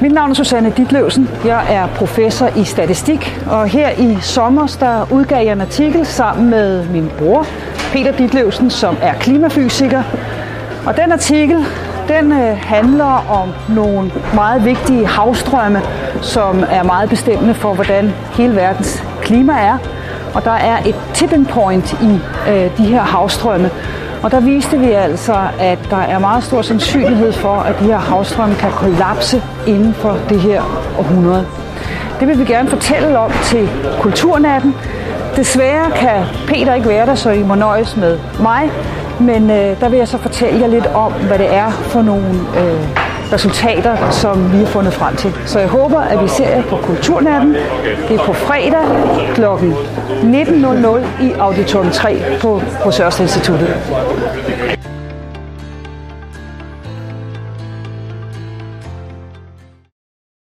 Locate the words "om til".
33.18-33.68